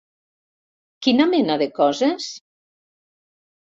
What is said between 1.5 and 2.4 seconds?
de coses?